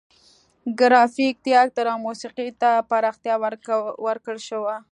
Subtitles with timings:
[0.79, 3.35] ګرافیک، تیاتر او موسیقي ته پراختیا
[4.05, 4.75] ورکړل شوه.